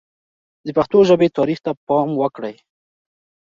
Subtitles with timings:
[0.65, 2.55] د پښتو ژبې تاریخ ته پام وکړئ.